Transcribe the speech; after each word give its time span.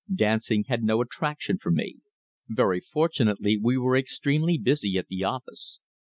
Dancing 0.15 0.63
had 0.63 0.81
no 0.81 0.99
attraction 0.99 1.59
for 1.59 1.69
me. 1.69 1.97
Very 2.49 2.79
fortunately 2.79 3.55
we 3.61 3.77
were 3.77 3.95
extremely 3.95 4.57
busy 4.57 4.97
at 4.97 5.09
the 5.09 5.23
office. 5.23 5.79